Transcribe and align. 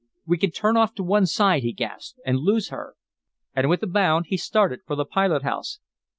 "We 0.25 0.39
can 0.39 0.49
turn 0.49 0.77
off 0.77 0.95
to 0.95 1.03
one 1.03 1.27
side!" 1.27 1.61
he 1.61 1.73
gasped, 1.73 2.19
"and 2.25 2.39
lose 2.39 2.69
her!" 2.69 2.95
And 3.55 3.69
with 3.69 3.83
a 3.83 3.87
bound 3.87 4.25
he 4.29 4.35
started 4.37 4.79
for 4.87 4.95
the 4.95 5.05
pilot 5.05 5.43
house. 5.43 5.79